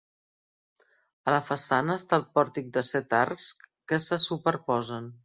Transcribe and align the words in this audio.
A 1.27 1.35
la 1.35 1.41
façana 1.49 1.97
està 2.01 2.19
el 2.21 2.25
pòrtic 2.37 2.71
de 2.79 2.83
set 2.87 3.13
arcs 3.19 3.51
que 3.93 4.01
se 4.07 4.19
superposen. 4.25 5.13